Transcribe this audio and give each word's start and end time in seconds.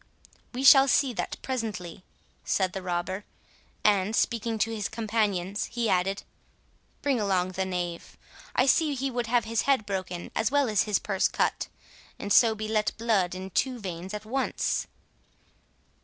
"We 0.51 0.63
shall 0.63 0.87
see 0.87 1.13
that 1.13 1.37
presently," 1.43 2.03
said 2.43 2.73
the 2.73 2.81
robber; 2.81 3.23
and, 3.83 4.15
speaking 4.15 4.57
to 4.57 4.71
his 4.73 4.89
companions, 4.89 5.65
he 5.65 5.89
added, 5.91 6.23
"bring 7.03 7.19
along 7.19 7.51
the 7.51 7.65
knave. 7.65 8.17
I 8.55 8.65
see 8.65 8.95
he 8.95 9.11
would 9.11 9.27
have 9.27 9.43
his 9.45 9.61
head 9.69 9.85
broken, 9.85 10.31
as 10.35 10.49
well 10.49 10.67
as 10.69 10.85
his 10.85 10.97
purse 10.97 11.27
cut, 11.27 11.67
and 12.17 12.33
so 12.33 12.55
be 12.55 12.67
let 12.67 12.97
blood 12.97 13.35
in 13.35 13.51
two 13.51 13.77
veins 13.79 14.15
at 14.15 14.25
once." 14.25 14.87